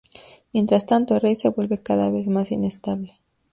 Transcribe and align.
Mientras 0.51 0.87
tanto, 0.87 1.13
el 1.13 1.21
rey 1.21 1.35
se 1.35 1.49
vuelve 1.49 1.77
cada 1.83 2.09
vez 2.09 2.25
más 2.25 2.51
inestable. 2.51 3.19